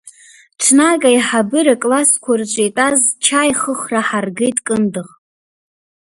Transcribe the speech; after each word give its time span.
Ҽнак 0.61 1.01
аиҳабыра 1.09 1.75
классқәа 1.81 2.31
рҿы 2.39 2.63
итәаз 2.67 2.99
чаихыхра 3.23 4.01
ҳаргеит 4.07 4.57
Кындӷ. 4.65 5.03